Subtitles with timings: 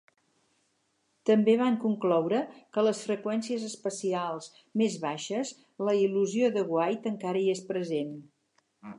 [1.29, 4.47] També van concloure que a les freqüències espacials
[4.81, 5.51] més baixes
[5.89, 8.11] la il·lusió de White e ncara hi és present.